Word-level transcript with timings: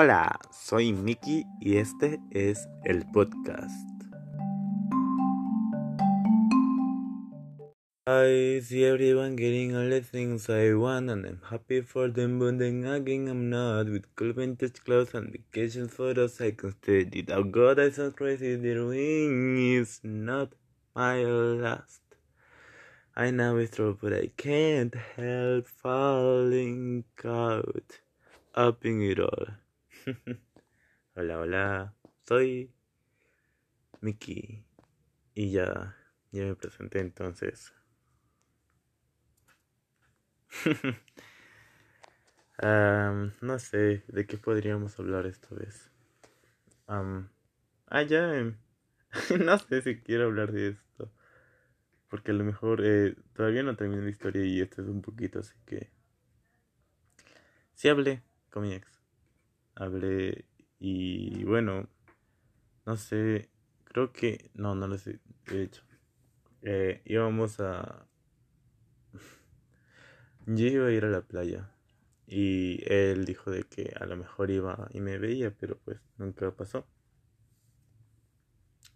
Hola, 0.00 0.38
soy 0.52 0.92
Mickey 0.92 1.44
y 1.60 1.78
este 1.78 2.20
es 2.30 2.68
el 2.84 3.04
podcast. 3.10 3.90
I 8.06 8.60
see 8.62 8.84
everyone 8.84 9.34
getting 9.34 9.74
all 9.74 9.90
the 9.90 10.00
things 10.00 10.48
I 10.50 10.72
want 10.74 11.10
and 11.10 11.26
I'm 11.26 11.40
happy 11.50 11.80
for 11.80 12.12
them 12.12 12.38
but 12.38 12.58
then 12.58 12.86
again 12.86 13.26
I'm 13.26 13.50
not 13.50 13.90
with 13.90 14.04
cool 14.14 14.32
vintage 14.34 14.84
clothes 14.84 15.14
and 15.14 15.32
vacation 15.32 15.88
photos 15.88 16.40
I 16.40 16.52
can 16.52 16.76
steady 16.80 17.26
Oh 17.32 17.42
god 17.42 17.80
I 17.80 17.90
so 17.90 18.12
crazy 18.12 18.54
the 18.54 18.74
ring 18.76 19.74
is 19.74 19.98
not 20.04 20.52
my 20.94 21.24
last 21.24 22.02
I 23.16 23.32
know 23.32 23.56
it's 23.56 23.74
true 23.74 23.98
but 24.00 24.12
I 24.12 24.30
can't 24.36 24.94
help 25.16 25.66
falling 25.66 27.02
out 27.24 27.98
up 28.54 28.84
in 28.84 29.02
it 29.02 29.18
all 29.18 29.48
Hola 31.16 31.38
hola 31.38 31.94
soy 32.26 32.72
Mickey 34.00 34.64
y 35.34 35.50
ya 35.50 35.96
ya 36.32 36.44
me 36.44 36.54
presenté 36.54 37.00
entonces 37.00 37.74
no 43.42 43.58
sé 43.58 44.04
de 44.08 44.26
qué 44.26 44.36
podríamos 44.38 44.98
hablar 44.98 45.26
esta 45.26 45.54
vez. 45.54 45.90
Am, 46.86 47.28
ah, 47.86 48.02
ya. 48.02 48.34
em, 48.34 48.56
no 49.44 49.58
sé 49.58 49.82
si 49.82 50.00
quiero 50.00 50.24
hablar 50.24 50.52
de 50.52 50.68
esto. 50.68 51.12
Porque 52.08 52.32
a 52.32 52.34
lo 52.34 52.44
mejor 52.44 52.80
eh, 52.84 53.14
todavía 53.34 53.62
no 53.62 53.76
terminé 53.76 54.02
la 54.02 54.10
historia 54.10 54.44
y 54.44 54.60
esto 54.60 54.82
es 54.82 54.88
un 54.88 55.02
poquito, 55.02 55.40
así 55.40 55.54
que. 55.66 55.90
Sí 57.74 57.88
hablé 57.88 58.22
con 58.50 58.62
mi 58.62 58.74
ex. 58.74 58.97
Hablé 59.78 60.44
y 60.80 61.44
bueno, 61.44 61.88
no 62.86 62.96
sé. 62.96 63.50
Creo 63.84 64.12
que. 64.12 64.50
No, 64.54 64.74
no 64.74 64.88
lo 64.88 64.98
sé. 64.98 65.20
De 65.46 65.62
hecho, 65.62 65.82
eh, 66.62 67.02
íbamos 67.04 67.60
a. 67.60 68.06
Yo 70.46 70.66
iba 70.66 70.86
a 70.88 70.92
ir 70.92 71.04
a 71.04 71.10
la 71.10 71.22
playa 71.22 71.70
y 72.26 72.82
él 72.92 73.24
dijo 73.24 73.50
de 73.50 73.62
que 73.64 73.94
a 73.98 74.06
lo 74.06 74.16
mejor 74.16 74.50
iba 74.50 74.88
y 74.92 75.00
me 75.00 75.18
veía, 75.18 75.50
pero 75.54 75.78
pues 75.78 76.00
nunca 76.18 76.50
pasó. 76.54 76.86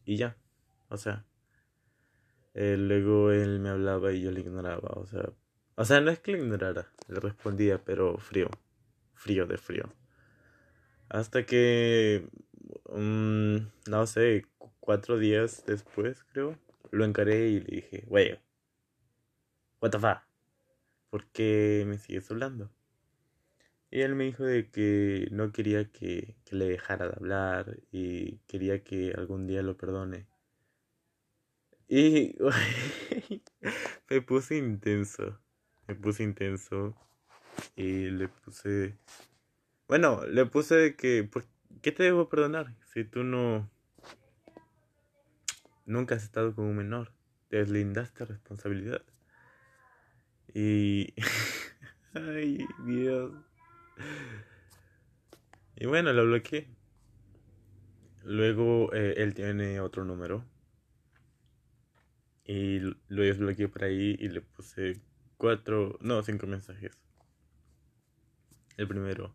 Y 0.05 0.17
ya, 0.17 0.37
o 0.89 0.97
sea, 0.97 1.25
eh, 2.55 2.77
luego 2.79 3.31
él 3.31 3.61
me 3.61 3.71
hablaba 3.71 4.13
y 4.13 4.23
yo 4.23 4.31
le 4.31 4.41
ignoraba, 4.41 4.91
o 4.97 5.07
sea, 5.07 5.31
o 5.77 5.85
sea, 5.85 6.01
no 6.01 6.11
es 6.11 6.21
que 6.21 6.33
le 6.33 6.39
ignorara, 6.39 6.93
le 7.09 7.21
respondía, 7.21 7.83
pero 7.83 8.19
frío, 8.19 8.51
frío 9.15 9.47
de 9.47 9.59
frío. 9.59 9.85
Hasta 11.13 11.47
que, 11.47 12.27
mm, 12.89 13.57
no 13.89 14.07
sé, 14.09 14.47
cu- 14.59 14.73
cuatro 14.81 15.17
días 15.19 15.63
después, 15.67 16.25
creo, 16.33 16.59
lo 16.91 17.05
encaré 17.05 17.49
y 17.51 17.61
le 17.61 17.77
dije, 17.77 18.05
wey, 18.09 18.39
what 19.83 19.91
the 19.91 19.99
fuck, 19.99 20.23
¿por 21.11 21.27
qué 21.33 21.85
me 21.87 21.99
sigues 21.99 22.31
hablando? 22.31 22.71
Y 23.93 24.01
él 24.01 24.17
me 24.17 24.25
dijo 24.25 24.43
de 24.45 24.71
que 24.73 25.29
no 25.31 25.53
quería 25.53 25.85
que, 25.93 26.35
que 26.45 26.57
le 26.57 26.65
dejara 26.67 27.07
de 27.07 27.15
hablar 27.15 27.79
y 27.93 28.39
quería 28.49 28.83
que 28.83 29.13
algún 29.17 29.47
día 29.47 29.63
lo 29.63 29.77
perdone. 29.77 30.27
Y 31.89 32.35
me 34.11 34.21
puse 34.23 34.57
intenso, 34.57 35.39
me 35.87 35.95
puse 35.95 36.23
intenso 36.25 36.95
y 37.77 38.11
le 38.11 38.29
puse... 38.29 38.99
Bueno, 39.93 40.25
le 40.25 40.47
puse 40.47 40.97
que, 40.97 41.23
¿por 41.23 41.45
qué 41.83 41.93
te 41.93 42.05
debo 42.05 42.31
perdonar 42.31 42.75
si 42.95 43.05
tú 43.05 43.25
no... 43.25 43.71
Nunca 45.85 46.15
has 46.15 46.25
estado 46.25 46.55
con 46.55 46.65
un 46.65 46.77
menor? 46.77 47.13
Te 47.51 47.59
deslindaste 47.59 48.21
de 48.21 48.33
responsabilidad. 48.33 49.03
Y... 50.55 51.13
Ay, 52.15 52.67
Dios. 52.87 53.35
Y 55.77 55.85
bueno, 55.85 56.15
lo 56.15 56.25
bloqueé. 56.25 56.75
Luego 58.25 58.95
eh, 58.95 59.17
él 59.19 59.35
tiene 59.35 59.79
otro 59.81 60.07
número 60.07 60.43
y 62.47 62.79
lo 62.79 62.95
desbloqueé 63.09 63.69
por 63.69 63.85
ahí 63.85 64.17
y 64.19 64.29
le 64.31 64.41
puse 64.41 65.03
cuatro, 65.37 65.99
no, 66.01 66.23
cinco 66.23 66.47
mensajes. 66.47 66.99
El 68.79 68.89
primero, 68.89 69.35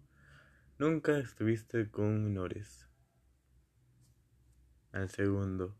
nunca 0.79 1.17
estuviste 1.17 1.89
con 1.89 2.23
menores. 2.23 2.87
Al 4.91 5.09
segundo, 5.09 5.75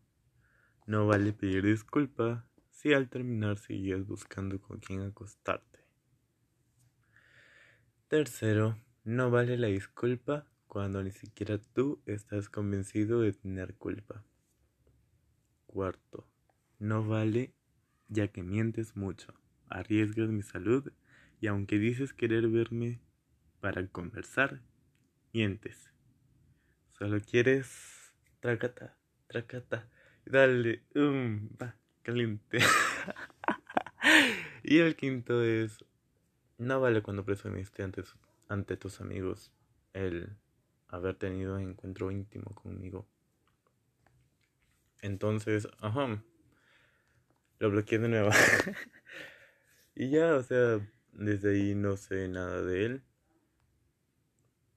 no 0.86 1.06
vale 1.06 1.32
pedir 1.32 1.64
disculpa 1.64 2.46
si 2.70 2.92
al 2.92 3.08
terminar 3.08 3.58
seguías 3.58 4.06
buscando 4.06 4.60
con 4.60 4.80
quién 4.80 5.02
acostarte. 5.02 5.78
Tercero, 8.08 8.78
no 9.04 9.30
vale 9.30 9.56
la 9.56 9.68
disculpa 9.68 10.46
cuando 10.66 11.02
ni 11.02 11.10
siquiera 11.10 11.58
tú 11.58 12.00
estás 12.06 12.48
convencido 12.48 13.20
de 13.20 13.32
tener 13.32 13.74
culpa. 13.74 14.24
Cuarto, 15.66 16.26
no 16.78 17.06
vale 17.06 17.54
ya 18.08 18.28
que 18.28 18.42
mientes 18.42 18.96
mucho, 18.96 19.34
arriesgas 19.68 20.30
mi 20.30 20.42
salud 20.42 20.92
y 21.40 21.46
aunque 21.46 21.78
dices 21.78 22.12
querer 22.12 22.48
verme 22.48 23.00
para 23.60 23.86
conversar, 23.88 24.62
mientes. 25.32 25.92
Solo 26.90 27.20
quieres 27.20 28.12
tracata, 28.40 28.96
tracata, 29.26 29.88
dale, 30.24 30.84
um, 30.94 31.48
va, 31.60 31.76
caliente. 32.02 32.58
y 34.62 34.78
el 34.78 34.96
quinto 34.96 35.42
es, 35.42 35.84
no 36.58 36.80
vale 36.80 37.02
cuando 37.02 37.24
presumiste 37.24 37.82
ante, 37.82 38.04
ante 38.48 38.76
tus 38.76 39.00
amigos 39.00 39.52
el 39.92 40.36
haber 40.88 41.16
tenido 41.16 41.58
encuentro 41.58 42.10
íntimo 42.10 42.54
conmigo. 42.54 43.08
Entonces, 45.00 45.68
ajá, 45.80 46.22
lo 47.58 47.70
bloqueé 47.70 47.98
de 47.98 48.08
nuevo. 48.08 48.30
y 49.94 50.10
ya, 50.10 50.34
o 50.34 50.42
sea, 50.42 50.80
desde 51.12 51.52
ahí 51.52 51.74
no 51.74 51.96
sé 51.96 52.28
nada 52.28 52.62
de 52.62 52.84
él. 52.84 53.02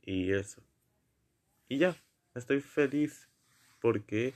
Y 0.03 0.31
eso. 0.31 0.61
Y 1.67 1.77
ya, 1.77 1.95
estoy 2.35 2.61
feliz 2.61 3.29
porque 3.79 4.33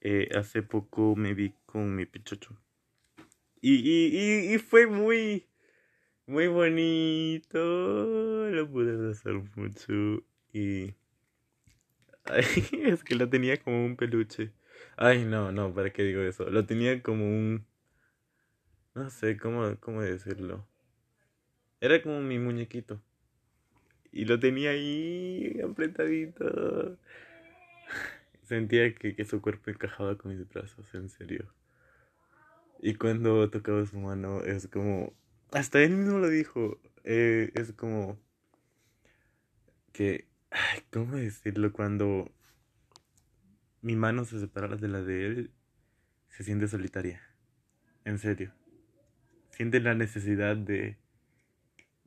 eh, 0.00 0.28
hace 0.34 0.62
poco 0.62 1.14
me 1.16 1.34
vi 1.34 1.54
con 1.66 1.94
mi 1.94 2.06
pichocho. 2.06 2.56
Y, 3.60 3.74
y, 3.76 4.54
y, 4.54 4.58
fue 4.58 4.86
muy, 4.86 5.46
muy 6.26 6.48
bonito. 6.48 7.58
Lo 7.58 8.70
pude 8.70 8.94
abrazar 8.94 9.34
mucho. 9.56 10.24
Y 10.52 10.94
es 12.72 13.04
que 13.04 13.14
lo 13.14 13.28
tenía 13.28 13.58
como 13.58 13.84
un 13.84 13.96
peluche. 13.96 14.52
Ay, 14.96 15.24
no, 15.24 15.52
no, 15.52 15.74
¿para 15.74 15.90
qué 15.90 16.02
digo 16.02 16.22
eso? 16.22 16.48
Lo 16.48 16.64
tenía 16.64 17.02
como 17.02 17.24
un... 17.24 17.66
No 18.94 19.10
sé 19.10 19.36
cómo, 19.36 19.76
cómo 19.80 20.02
decirlo. 20.02 20.66
Era 21.80 22.02
como 22.02 22.20
mi 22.20 22.38
muñequito. 22.38 23.00
Y 24.12 24.24
lo 24.24 24.38
tenía 24.40 24.70
ahí 24.70 25.60
apretadito. 25.62 26.98
Sentía 28.44 28.92
que, 28.94 29.14
que 29.14 29.24
su 29.24 29.40
cuerpo 29.40 29.70
encajaba 29.70 30.16
con 30.16 30.36
mis 30.36 30.48
brazos, 30.48 30.92
en 30.94 31.08
serio. 31.08 31.52
Y 32.82 32.94
cuando 32.94 33.48
tocaba 33.50 33.84
su 33.86 33.98
mano, 33.98 34.42
es 34.42 34.66
como. 34.68 35.12
Hasta 35.52 35.82
él 35.82 35.92
mismo 35.96 36.18
lo 36.18 36.28
dijo. 36.28 36.80
eh, 37.04 37.50
es 37.54 37.72
como. 37.72 38.18
Que. 39.92 40.26
Ay, 40.50 40.80
¿Cómo 40.90 41.16
decirlo? 41.16 41.72
Cuando 41.72 42.32
mi 43.82 43.96
mano 43.96 44.24
se 44.24 44.40
separa 44.40 44.76
de 44.76 44.88
la 44.88 45.02
de 45.02 45.26
él, 45.26 45.50
se 46.28 46.42
siente 46.42 46.68
solitaria. 46.68 47.22
En 48.04 48.18
serio. 48.18 48.52
Siente 49.50 49.80
la 49.80 49.94
necesidad 49.94 50.56
de. 50.56 50.96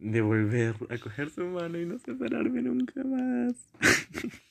De 0.03 0.19
volver 0.21 0.75
a 0.89 0.97
coger 0.97 1.29
su 1.29 1.45
mano 1.45 1.79
y 1.79 1.85
no 1.85 1.97
separarme 1.97 2.61
nunca 2.61 3.01
más. 3.05 3.69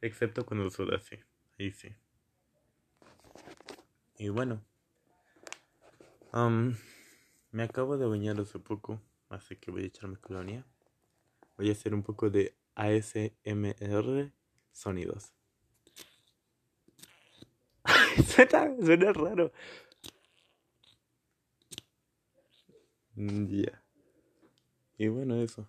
Excepto 0.00 0.46
cuando 0.46 0.70
suda 0.70 0.96
así. 0.96 1.16
Ahí 1.58 1.70
sí. 1.70 1.94
Y 4.18 4.30
bueno. 4.30 4.64
am, 6.32 6.76
me 7.52 7.64
acabo 7.64 7.98
de 7.98 8.06
bañar 8.06 8.40
hace 8.40 8.58
poco. 8.58 9.02
Así 9.28 9.56
que 9.56 9.70
voy 9.70 9.82
a 9.82 9.86
echarme 9.86 10.16
colonia. 10.16 10.64
Voy 11.58 11.68
a 11.68 11.72
hacer 11.72 11.92
un 11.92 12.02
poco 12.02 12.30
de 12.30 12.56
ASMR 12.74 14.32
sonidos. 14.72 15.34
suena, 18.34 18.74
suena 18.82 19.12
raro. 19.12 19.52
Mm, 23.16 23.46
Ya. 23.50 23.85
Y 24.98 25.08
bueno, 25.08 25.36
eso. 25.36 25.68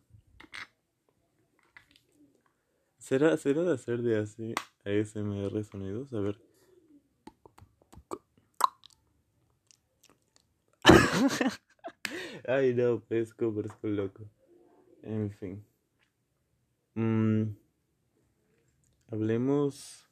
¿Será, 2.97 3.37
será 3.37 3.63
de 3.63 3.73
hacer 3.73 4.01
de 4.01 4.19
así 4.19 4.53
ASMR 4.85 5.63
sonidos? 5.63 6.13
A 6.13 6.19
ver. 6.19 6.39
Ay, 12.47 12.73
no, 12.73 12.99
pesco, 13.01 13.53
pesco 13.53 13.87
loco. 13.87 14.29
En 15.03 15.31
fin. 15.31 15.63
Mm, 16.95 17.55
hablemos 19.11 20.05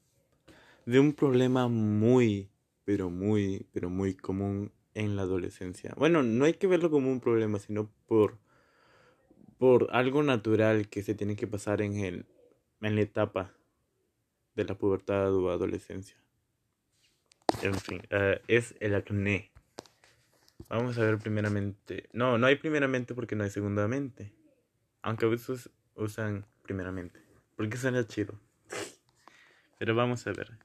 de 0.86 1.00
un 1.00 1.14
problema 1.14 1.68
muy, 1.68 2.50
pero 2.84 3.10
muy, 3.10 3.66
pero 3.72 3.90
muy 3.90 4.14
común 4.14 4.72
en 4.94 5.16
la 5.16 5.24
adolescencia. 5.24 5.94
Bueno, 5.98 6.24
no 6.24 6.46
hay 6.46 6.54
que 6.54 6.68
verlo 6.68 6.90
como 6.92 7.12
un 7.12 7.20
problema, 7.20 7.60
sino 7.60 7.90
por, 8.08 8.38
por 9.58 9.90
algo 9.92 10.24
natural 10.24 10.90
que 10.90 11.04
se 11.04 11.16
tiene 11.16 11.36
que 11.36 11.48
pasar 11.48 11.82
en, 11.82 11.98
el, 11.98 12.26
en 12.82 12.96
la 12.96 13.02
etapa 13.02 13.54
de 14.56 14.66
la 14.66 14.78
pubertad 14.78 15.34
o 15.34 15.50
adolescencia. 15.50 16.18
En 17.62 17.76
fin, 17.76 18.02
eh, 18.10 18.42
es 18.48 18.76
el 18.80 18.96
acné. 18.96 19.52
Vamos 20.70 20.98
a 20.98 21.02
ver 21.02 21.18
primeramente. 21.18 22.10
No, 22.14 22.38
no 22.38 22.48
hay 22.48 22.56
primeramente 22.56 23.14
porque 23.14 23.36
no 23.36 23.44
hay 23.44 23.50
segundamente. 23.50 24.34
Aunque 25.02 25.26
a 25.26 25.30
veces 25.30 25.70
usan 25.96 26.46
primeramente. 26.64 27.22
Porque 27.56 27.78
suena 27.78 28.06
chido. 28.08 28.40
Pero 29.78 29.96
vamos 29.96 30.26
a 30.28 30.34
ver. 30.34 30.58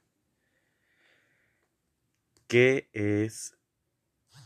¿Qué 2.47 2.89
es 2.93 3.57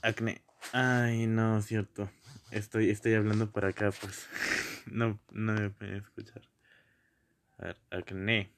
acné? 0.02 0.42
Ay, 0.72 1.26
no, 1.26 1.62
cierto. 1.62 2.10
Estoy, 2.50 2.90
estoy 2.90 3.14
hablando 3.14 3.50
para 3.50 3.68
acá, 3.68 3.90
pues. 3.92 4.28
No, 4.86 5.18
no 5.32 5.54
me 5.54 5.70
pueden 5.70 5.96
escuchar. 5.96 6.42
A 7.56 7.64
ver, 7.64 7.76
acné. 7.90 8.52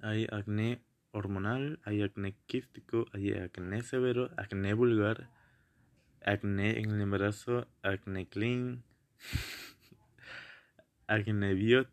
Hay 0.00 0.26
acné 0.32 0.82
hormonal, 1.12 1.78
hay 1.84 2.02
acné 2.02 2.34
quístico, 2.46 3.06
hay 3.12 3.32
acné 3.32 3.82
severo, 3.82 4.30
acné 4.36 4.74
vulgar, 4.74 5.30
acné 6.24 6.80
en 6.80 6.90
el 6.90 7.00
embarazo, 7.00 7.68
acné 7.82 8.26
clean, 8.26 8.82
acné 11.06 11.54
biot, 11.54 11.88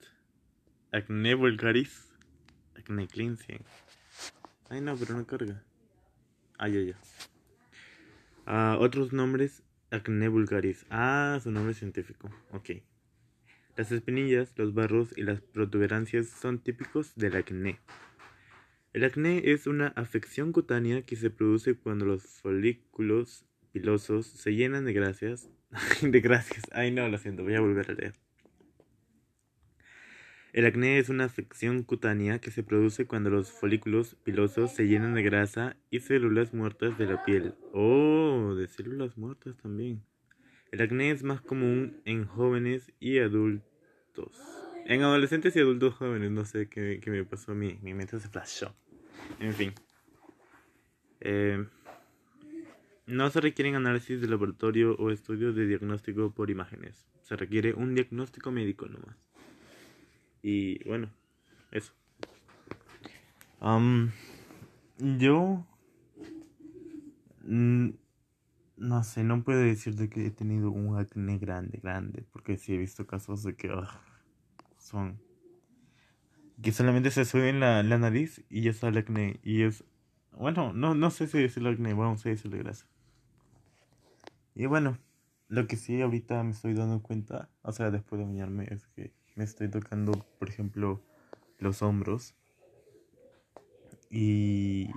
acné 0.92 1.36
vulgaris, 1.36 2.12
acné 2.76 3.08
clean 3.08 3.38
100. 3.38 3.64
Ay 4.70 4.82
no, 4.82 4.96
pero 4.96 5.16
no 5.16 5.26
carga. 5.26 5.64
Ay, 6.58 6.78
ay, 6.78 6.88
ay. 6.88 6.96
Ah, 8.46 8.78
otros 8.80 9.14
nombres, 9.14 9.64
acné 9.92 10.28
vulgaris. 10.28 10.86
Ah, 10.90 11.40
su 11.42 11.52
nombre 11.52 11.74
científico. 11.74 12.30
Ok. 12.52 12.72
Las 13.76 13.92
espinillas, 13.92 14.54
los 14.58 14.74
barros 14.74 15.14
y 15.16 15.22
las 15.22 15.42
protuberancias 15.42 16.28
son 16.28 16.60
típicos 16.60 17.14
del 17.16 17.36
acné. 17.36 17.80
El 18.94 19.04
acné 19.04 19.52
es 19.52 19.68
una 19.68 19.90
afección 19.90 20.52
cutánea 20.52 21.04
que 21.04 21.16
se 21.16 21.30
produce 21.30 21.76
cuando 21.76 22.06
los 22.06 22.24
folículos 22.24 23.46
pilosos 23.72 24.26
se 24.26 24.56
llenan 24.56 24.86
de 24.86 24.94
grasas. 24.94 25.50
de 26.02 26.20
grasas. 26.22 26.64
Ay, 26.72 26.92
no, 26.92 27.08
lo 27.08 27.18
siento, 27.18 27.44
voy 27.44 27.56
a 27.56 27.62
volver 27.62 27.92
a 27.92 27.94
leer. 27.94 28.27
El 30.58 30.66
acné 30.66 30.98
es 30.98 31.10
una 31.10 31.26
afección 31.26 31.84
cutánea 31.84 32.40
que 32.40 32.50
se 32.50 32.64
produce 32.64 33.06
cuando 33.06 33.30
los 33.30 33.52
folículos 33.52 34.16
pilosos 34.24 34.74
se 34.74 34.88
llenan 34.88 35.14
de 35.14 35.22
grasa 35.22 35.78
y 35.92 36.00
células 36.00 36.52
muertas 36.52 36.98
de 36.98 37.06
la 37.06 37.24
piel. 37.24 37.54
Oh, 37.74 38.56
de 38.56 38.68
células 38.68 39.20
muertas 39.20 39.56
también. 39.58 40.02
El 40.72 40.82
acné 40.82 41.12
es 41.12 41.22
más 41.22 41.42
común 41.42 42.02
en 42.06 42.26
jóvenes 42.26 42.92
y 43.00 43.20
adultos. 43.20 44.42
En 44.88 45.04
adolescentes 45.04 45.56
y 45.56 45.60
adultos 45.60 45.94
jóvenes, 45.94 46.32
no 46.32 46.44
sé 46.44 46.68
qué, 46.68 47.00
me 47.06 47.24
pasó 47.24 47.52
a 47.52 47.56
mí. 47.56 47.78
Mi 47.84 47.94
mente 47.94 48.20
se 48.20 48.28
flashó. 48.28 48.76
En 49.40 49.54
fin. 49.54 49.74
Eh, 51.20 51.68
no 53.06 53.30
se 53.30 53.42
requieren 53.42 53.76
análisis 53.76 54.20
de 54.20 54.28
laboratorio 54.28 54.96
o 54.96 55.12
estudios 55.12 55.56
de 55.56 55.68
diagnóstico 55.68 56.34
por 56.34 56.50
imágenes. 56.50 57.08
Se 57.22 57.36
requiere 57.36 57.76
un 57.76 57.94
diagnóstico 57.94 58.52
médico 58.52 58.88
nomás. 58.88 59.27
Y 60.42 60.84
bueno, 60.88 61.10
eso. 61.72 61.94
yo... 64.98 65.66
No 68.78 69.04
sé, 69.04 69.24
no 69.24 69.44
puedo 69.44 69.60
decirte 69.60 70.10
que 70.10 70.28
he 70.28 70.32
tenido 70.32 70.70
un 70.70 70.98
acné 70.98 71.40
grande, 71.40 71.80
grande, 71.82 72.24
porque 72.32 72.58
sí 72.58 72.76
he 72.76 72.78
visto 72.78 73.08
casos 73.08 73.42
de 73.44 73.56
que 73.56 73.72
son 74.78 75.20
que 76.62 76.72
solamente 76.72 77.12
se 77.12 77.26
sube 77.26 77.50
en 77.50 77.60
la, 77.60 77.84
la 77.84 77.98
nariz 77.98 78.44
y 78.50 78.62
ya 78.62 78.88
el 78.88 78.98
acné. 78.98 79.40
Y 79.44 79.64
es. 79.64 79.84
Bueno, 80.32 80.74
no, 80.74 80.96
no 80.96 81.10
sé 81.12 81.28
si 81.28 81.38
el 81.38 81.68
acné, 81.68 81.94
vamos 81.94 82.26
a 82.26 82.30
decirle 82.30 82.60
grasa. 82.60 82.88
Y 84.56 84.66
bueno, 84.66 84.98
lo 85.50 85.68
que 85.68 85.78
sí 85.78 86.02
ahorita 86.02 86.44
me 86.44 86.52
estoy 86.52 86.74
dando 86.74 87.02
cuenta, 87.02 87.50
o 87.62 87.72
sea, 87.72 87.92
después 87.92 88.20
de 88.20 88.26
bañarme, 88.26 88.68
es 88.70 88.88
que 88.88 89.14
me 89.38 89.44
estoy 89.44 89.70
tocando, 89.70 90.26
por 90.40 90.50
ejemplo, 90.50 91.02
los 91.60 91.82
hombros. 91.82 92.36
Y. 94.10 94.90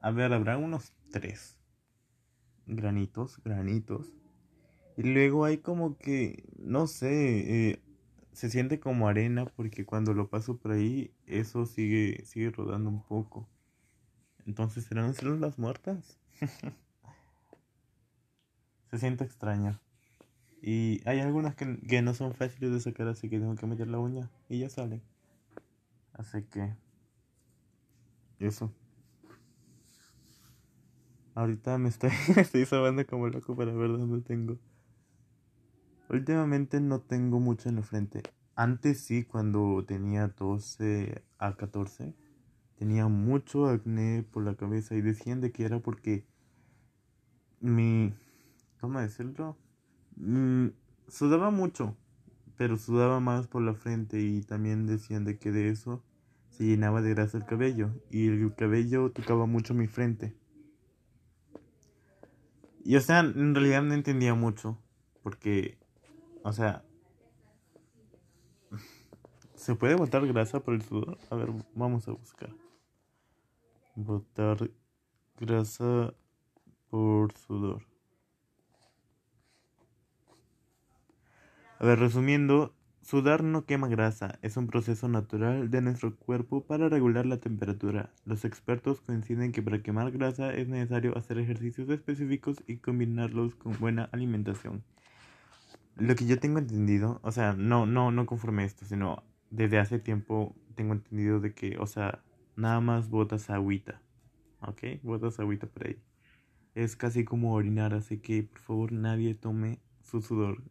A 0.00 0.12
ver, 0.12 0.32
habrá 0.32 0.56
unos 0.56 0.92
tres 1.10 1.56
granitos, 2.66 3.40
granitos. 3.44 4.14
Y 4.96 5.02
luego 5.02 5.44
hay 5.44 5.58
como 5.58 5.98
que, 5.98 6.44
no 6.58 6.86
sé, 6.86 7.70
eh, 7.70 7.82
se 8.32 8.50
siente 8.50 8.78
como 8.78 9.08
arena 9.08 9.44
porque 9.44 9.84
cuando 9.84 10.14
lo 10.14 10.28
paso 10.28 10.58
por 10.58 10.72
ahí 10.72 11.12
eso 11.26 11.66
sigue 11.66 12.24
sigue 12.24 12.50
rodando 12.50 12.90
un 12.90 13.02
poco. 13.02 13.48
Entonces 14.46 14.84
serán 14.84 15.14
células 15.14 15.58
muertas. 15.58 16.18
se 18.90 18.98
siente 18.98 19.24
extraño. 19.24 19.80
Y 20.60 21.00
hay 21.04 21.20
algunas 21.20 21.54
que, 21.54 21.78
que, 21.80 22.02
no 22.02 22.14
son 22.14 22.34
fáciles 22.34 22.72
de 22.72 22.80
sacar, 22.80 23.08
así 23.08 23.28
que 23.28 23.38
tengo 23.38 23.54
que 23.54 23.66
meter 23.66 23.88
la 23.88 23.98
uña 23.98 24.30
y 24.48 24.58
ya 24.58 24.68
salen. 24.68 25.02
Así 26.12 26.42
que 26.42 26.74
eso. 28.40 28.72
Ahorita 31.34 31.78
me 31.78 31.88
estoy, 31.88 32.10
estoy 32.36 32.66
sabando 32.66 33.06
como 33.06 33.28
loco 33.28 33.54
para 33.54 33.72
ver 33.72 33.90
dónde 33.90 34.20
tengo. 34.22 34.58
Últimamente 36.08 36.80
no 36.80 37.00
tengo 37.00 37.38
mucho 37.38 37.68
en 37.68 37.76
la 37.76 37.82
frente. 37.82 38.22
Antes 38.56 39.02
sí, 39.02 39.24
cuando 39.24 39.84
tenía 39.86 40.28
12 40.28 41.22
a 41.38 41.54
14, 41.54 42.14
tenía 42.76 43.06
mucho 43.06 43.66
acné 43.66 44.24
por 44.24 44.42
la 44.42 44.56
cabeza 44.56 44.96
y 44.96 45.00
decían 45.00 45.40
de 45.40 45.52
que 45.52 45.64
era 45.64 45.78
porque 45.78 46.26
mi... 47.60 48.14
¿Cómo 48.80 49.00
decirlo? 49.00 49.56
Mm, 50.20 50.68
sudaba 51.06 51.50
mucho, 51.50 51.96
pero 52.56 52.76
sudaba 52.76 53.20
más 53.20 53.46
por 53.46 53.62
la 53.62 53.74
frente 53.74 54.20
y 54.20 54.42
también 54.42 54.86
decían 54.86 55.24
de 55.24 55.38
que 55.38 55.52
de 55.52 55.70
eso 55.70 56.02
se 56.50 56.64
llenaba 56.64 57.02
de 57.02 57.10
grasa 57.10 57.38
el 57.38 57.46
cabello 57.46 57.90
y 58.10 58.26
el 58.26 58.54
cabello 58.54 59.10
tocaba 59.10 59.46
mucho 59.46 59.74
mi 59.74 59.86
frente. 59.86 60.34
Y 62.84 62.96
o 62.96 63.00
sea, 63.00 63.20
en 63.20 63.54
realidad 63.54 63.82
no 63.82 63.94
entendía 63.94 64.34
mucho 64.34 64.78
porque 65.22 65.78
o 66.42 66.52
sea, 66.52 66.82
¿se 69.54 69.74
puede 69.74 69.94
botar 69.94 70.26
grasa 70.26 70.60
por 70.60 70.74
el 70.74 70.82
sudor? 70.82 71.18
A 71.30 71.36
ver, 71.36 71.50
vamos 71.74 72.08
a 72.08 72.12
buscar. 72.12 72.50
Botar 73.94 74.70
grasa 75.38 76.14
por 76.90 77.36
sudor. 77.36 77.87
A 81.80 81.86
ver, 81.86 82.00
resumiendo, 82.00 82.74
sudar 83.02 83.44
no 83.44 83.64
quema 83.64 83.86
grasa, 83.86 84.40
es 84.42 84.56
un 84.56 84.66
proceso 84.66 85.08
natural 85.08 85.70
de 85.70 85.80
nuestro 85.80 86.16
cuerpo 86.16 86.64
para 86.66 86.88
regular 86.88 87.24
la 87.24 87.36
temperatura. 87.38 88.10
Los 88.24 88.44
expertos 88.44 89.00
coinciden 89.00 89.52
que 89.52 89.62
para 89.62 89.80
quemar 89.80 90.10
grasa 90.10 90.52
es 90.52 90.66
necesario 90.66 91.16
hacer 91.16 91.38
ejercicios 91.38 91.88
específicos 91.88 92.64
y 92.66 92.78
combinarlos 92.78 93.54
con 93.54 93.78
buena 93.78 94.08
alimentación. 94.10 94.82
Lo 95.96 96.16
que 96.16 96.26
yo 96.26 96.40
tengo 96.40 96.58
entendido, 96.58 97.20
o 97.22 97.30
sea, 97.30 97.54
no, 97.54 97.86
no, 97.86 98.10
no 98.10 98.26
conforme 98.26 98.64
esto, 98.64 98.84
sino 98.84 99.22
desde 99.50 99.78
hace 99.78 100.00
tiempo 100.00 100.56
tengo 100.74 100.94
entendido 100.94 101.38
de 101.38 101.54
que, 101.54 101.78
o 101.78 101.86
sea, 101.86 102.24
nada 102.56 102.80
más 102.80 103.08
botas 103.08 103.50
agüita, 103.50 104.02
¿ok? 104.62 105.00
Botas 105.04 105.38
agüita 105.38 105.68
por 105.68 105.86
ahí. 105.86 106.02
Es 106.74 106.96
casi 106.96 107.24
como 107.24 107.54
orinar, 107.54 107.94
así 107.94 108.18
que 108.18 108.42
por 108.42 108.58
favor 108.60 108.92
nadie 108.92 109.36
tome 109.36 109.80
su 110.02 110.20
sudor, 110.22 110.64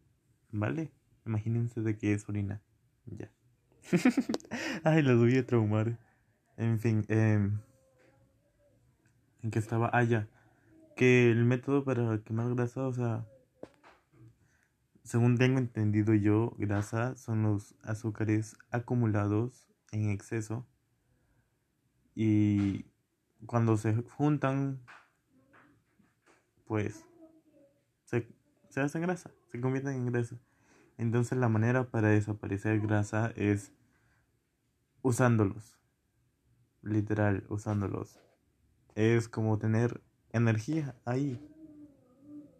¿vale? 0.51 0.91
Imagínense 1.27 1.81
de 1.81 1.97
que 1.97 2.13
es 2.13 2.27
orina, 2.27 2.61
ya. 3.05 3.29
Ay, 4.83 5.03
los 5.03 5.19
voy 5.19 5.37
a 5.37 5.45
traumar. 5.45 5.99
En 6.57 6.79
fin, 6.79 7.05
eh, 7.09 7.51
¿en 9.43 9.51
qué 9.51 9.59
estaba? 9.59 9.89
Ah, 9.93 10.03
ya. 10.03 10.27
Que 10.95 11.29
el 11.29 11.45
método 11.45 11.83
para 11.83 12.23
quemar 12.23 12.53
grasa, 12.55 12.87
o 12.87 12.93
sea 12.93 13.25
según 15.07 15.37
tengo 15.37 15.57
entendido 15.57 16.13
yo, 16.13 16.53
grasa 16.57 17.15
son 17.15 17.43
los 17.43 17.75
azúcares 17.81 18.57
acumulados 18.71 19.69
en 19.93 20.09
exceso 20.09 20.67
y 22.13 22.87
cuando 23.45 23.77
se 23.77 23.93
juntan, 23.95 24.81
pues 26.65 27.05
se, 28.03 28.27
se 28.67 28.81
hacen 28.81 29.01
grasa, 29.01 29.31
se 29.49 29.61
convierten 29.61 29.93
en 29.93 30.11
grasa. 30.11 30.37
Entonces 30.97 31.37
la 31.37 31.49
manera 31.49 31.89
para 31.89 32.09
desaparecer 32.09 32.79
grasa 32.79 33.31
es 33.35 33.71
usándolos, 35.01 35.77
literal, 36.81 37.45
usándolos. 37.49 38.19
Es 38.95 39.27
como 39.27 39.59
tener 39.59 40.01
energía 40.31 40.95
ahí. 41.05 41.39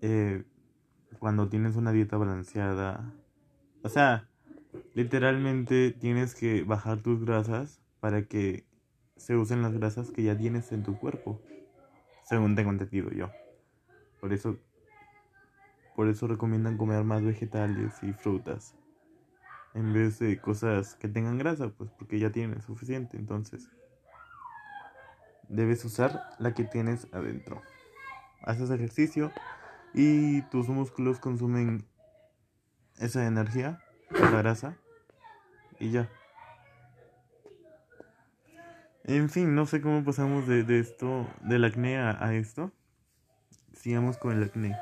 Eh, 0.02 0.46
cuando 1.20 1.50
tienes 1.50 1.76
una 1.76 1.92
dieta 1.92 2.18
balanceada. 2.18 3.14
O 3.82 3.90
sea, 3.90 4.30
literalmente 4.94 5.92
tienes 5.92 6.36
que 6.36 6.64
bajar 6.64 7.02
tus 7.02 7.24
grasas 7.26 7.82
para 8.00 8.24
que 8.24 8.66
se 9.16 9.36
usen 9.36 9.62
las 9.62 9.74
grasas 9.74 10.12
que 10.12 10.24
ya 10.24 10.38
tienes 10.38 10.72
en 10.72 10.84
tu 10.84 10.98
cuerpo. 11.00 11.42
Según 12.24 12.56
tengo 12.56 12.72
entendido 12.72 13.10
yo. 13.12 13.32
Por 14.20 14.34
eso 14.34 14.58
por 15.98 16.10
eso 16.10 16.28
recomiendan 16.28 16.78
comer 16.78 17.04
más 17.04 17.24
vegetales 17.24 17.92
y 18.04 18.14
frutas 18.14 18.76
en 19.74 19.94
vez 19.94 20.20
de 20.20 20.40
cosas 20.40 20.94
que 20.94 21.08
tengan 21.08 21.40
grasa, 21.40 21.70
pues 21.70 21.90
porque 21.90 22.20
ya 22.20 22.32
tienes 22.32 22.66
suficiente, 22.66 23.18
entonces 23.18 23.68
debes 25.50 25.84
usar 25.86 26.22
la 26.38 26.54
que 26.54 26.66
tienes 26.66 27.08
adentro. 27.14 27.64
Haces 28.44 28.70
ejercicio 28.70 29.32
y 29.96 30.44
tus 30.44 30.70
músculos 30.70 31.18
consumen 31.18 31.84
esa 33.00 33.26
energía, 33.26 33.80
la 34.12 34.30
grasa, 34.30 34.78
y 35.80 35.90
ya. 35.90 36.12
En 39.04 39.32
fin, 39.32 39.56
no 39.56 39.66
sé 39.66 39.82
cómo 39.82 40.04
pasamos 40.04 40.48
de, 40.48 40.64
de 40.64 40.80
esto, 40.80 41.26
del 41.42 41.66
acné 41.66 41.98
a, 41.98 42.24
a 42.24 42.36
esto. 42.36 42.72
Sigamos 43.74 44.18
con 44.20 44.38
el 44.38 44.44
acné. 44.44 44.78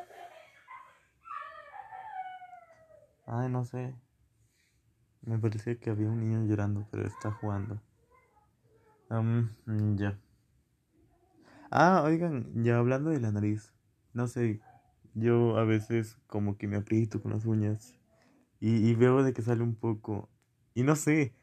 Ay, 3.25 3.49
no 3.49 3.65
sé. 3.65 3.95
Me 5.21 5.39
parecía 5.39 5.79
que 5.79 5.89
había 5.89 6.07
un 6.07 6.19
niño 6.19 6.45
llorando, 6.45 6.87
pero 6.91 7.07
está 7.07 7.31
jugando. 7.31 7.81
ya. 9.97 10.19
Ah, 11.71 12.03
oigan, 12.05 12.63
ya 12.63 12.77
hablando 12.77 13.09
de 13.09 13.19
la 13.19 13.31
nariz. 13.31 13.73
No 14.13 14.27
sé, 14.27 14.61
yo 15.15 15.57
a 15.57 15.63
veces 15.63 16.17
como 16.27 16.57
que 16.57 16.67
me 16.67 16.77
aprieto 16.77 17.21
con 17.21 17.31
las 17.31 17.45
uñas 17.45 17.95
y, 18.59 18.93
veo 18.95 19.23
de 19.23 19.33
que 19.33 19.41
sale 19.41 19.63
un 19.63 19.75
poco. 19.75 20.29
Y 20.75 20.83
no 20.83 20.95
sé, 20.95 21.33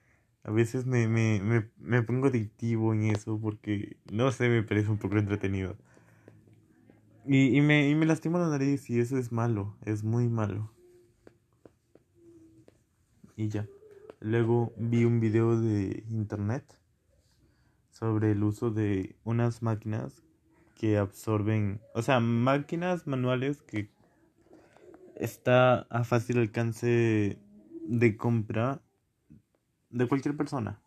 a 0.44 0.50
veces 0.50 0.86
me, 0.86 1.08
me, 1.08 1.40
me, 1.42 1.70
me 1.78 2.02
pongo 2.02 2.28
adictivo 2.28 2.94
en 2.94 3.04
eso 3.04 3.38
porque, 3.40 3.96
no 4.10 4.30
sé, 4.32 4.48
me 4.48 4.62
parece 4.62 4.90
un 4.90 4.98
poco 4.98 5.18
entretenido. 5.18 5.76
Y, 7.26 7.56
y, 7.56 7.60
me, 7.60 7.88
y 7.88 7.94
me 7.94 8.06
lastimo 8.06 8.38
la 8.38 8.48
nariz 8.48 8.90
y 8.90 9.00
eso 9.00 9.18
es 9.18 9.32
malo, 9.32 9.76
es 9.84 10.02
muy 10.04 10.28
malo. 10.28 10.70
Y 13.42 13.48
ya. 13.48 13.66
Luego 14.20 14.72
vi 14.76 15.04
un 15.04 15.18
video 15.18 15.60
de 15.60 16.04
internet 16.08 16.62
sobre 17.90 18.30
el 18.30 18.44
uso 18.44 18.70
de 18.70 19.16
unas 19.24 19.62
máquinas 19.62 20.22
que 20.76 20.96
absorben, 20.96 21.80
o 21.92 22.02
sea, 22.02 22.20
máquinas 22.20 23.08
manuales 23.08 23.60
que 23.62 23.90
está 25.16 25.88
a 25.90 26.04
fácil 26.04 26.38
alcance 26.38 27.36
de 27.84 28.16
compra 28.16 28.80
de 29.90 30.06
cualquier 30.06 30.36
persona 30.36 30.80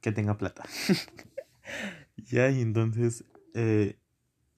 que 0.00 0.10
tenga 0.10 0.36
plata. 0.38 0.64
ya, 2.16 2.50
y 2.50 2.62
entonces 2.62 3.24
eh, 3.54 3.96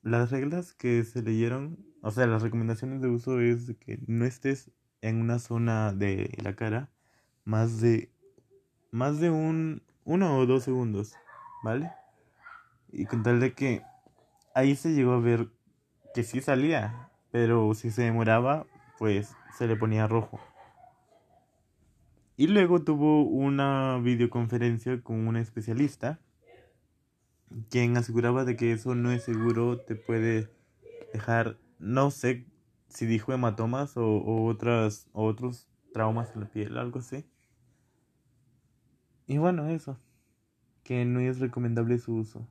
las 0.00 0.31
reglas 0.31 0.73
que 0.73 1.04
se 1.04 1.21
leyeron, 1.21 1.85
o 2.00 2.11
sea, 2.11 2.26
las 2.26 2.40
recomendaciones 2.40 3.02
de 3.02 3.09
uso 3.09 3.38
es 3.38 3.75
que 3.81 4.00
no 4.07 4.25
estés 4.25 4.71
en 5.02 5.21
una 5.21 5.38
zona 5.38 5.92
de 5.92 6.38
la 6.42 6.57
cara 6.57 6.88
más 7.45 7.81
de 7.81 8.11
más 8.91 9.21
de 9.21 9.31
un 9.31 9.83
uno 10.05 10.39
o 10.39 10.47
dos 10.47 10.65
segundos, 10.65 11.15
¿vale? 11.63 11.91
Y 12.91 13.07
con 13.07 13.23
tal 13.23 13.41
de 13.41 13.55
que 13.55 13.83
ahí 14.55 14.77
se 14.77 14.93
llegó 14.93 15.13
a 15.13 15.21
ver 15.21 15.49
que 16.15 16.25
sí 16.25 16.41
salía, 16.41 17.11
pero 17.31 17.73
si 17.75 17.91
se 17.91 18.03
demoraba, 18.03 18.67
pues 18.99 19.35
se 19.57 19.67
le 19.67 19.77
ponía 19.77 20.07
rojo. 20.07 20.39
Y 22.37 22.49
luego 22.49 22.83
tuvo 22.83 23.23
una 23.23 23.99
videoconferencia 23.99 25.01
con 25.03 25.27
un 25.27 25.37
especialista 25.37 26.19
quien 27.71 27.97
aseguraba 27.97 28.45
de 28.45 28.57
que 28.57 28.73
eso 28.73 28.95
no 28.95 29.11
es 29.11 29.25
seguro, 29.25 29.79
te 29.79 29.95
puede 29.95 30.51
dejar, 31.13 31.59
no 31.79 32.11
sé 32.11 32.47
si 32.89 33.07
dijo 33.07 33.33
hematomas 33.33 33.97
o, 33.97 34.45
otras, 34.47 35.09
o 35.13 35.25
otros 35.25 35.69
traumas 35.93 36.35
en 36.35 36.41
la 36.43 36.47
piel, 36.51 36.79
algo 36.79 36.99
así. 37.01 37.25
Y 39.26 39.38
bueno, 39.38 39.69
eso, 39.69 39.99
que 40.85 41.05
no 41.05 41.21
es 41.21 41.38
recomendable 41.38 41.99
su 41.99 42.14
uso. 42.14 42.47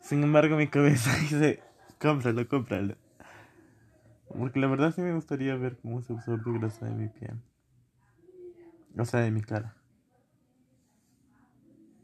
Sin 0.00 0.22
embargo, 0.22 0.56
mi 0.56 0.68
cabeza 0.68 1.16
dice, 1.20 1.62
cómpralo, 1.98 2.48
cómpralo. 2.48 2.96
Porque 4.28 4.60
la 4.60 4.66
verdad 4.66 4.92
sí 4.94 5.00
me 5.00 5.14
gustaría 5.14 5.56
ver 5.56 5.76
cómo 5.78 6.02
se 6.02 6.12
absorbe 6.12 6.58
grasa 6.58 6.86
de 6.86 6.94
mi 6.94 7.08
piel. 7.08 7.40
O 8.98 9.04
sea, 9.04 9.20
de 9.20 9.30
mi 9.30 9.42
cara. 9.42 9.74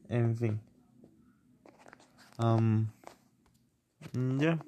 En 0.09 0.37
fin. 0.37 0.61
Um, 2.39 2.89
ya. 4.39 4.59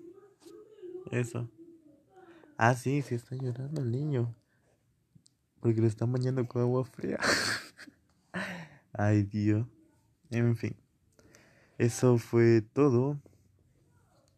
Eso. 1.11 1.49
Ah, 2.57 2.75
sí, 2.75 3.03
sí 3.03 3.15
está 3.15 3.37
llorando 3.37 3.83
el 3.83 3.91
niño. 3.91 4.35
Porque 5.61 5.81
le 5.81 5.87
están 5.87 6.13
bañando 6.13 6.47
con 6.47 6.63
agua 6.63 6.85
fría. 6.85 7.19
Ay, 8.97 9.25
Dios. 9.25 9.67
En 10.31 10.57
fin. 10.57 10.77
Eso 11.79 12.19
fue 12.19 12.63
todo. 12.63 13.21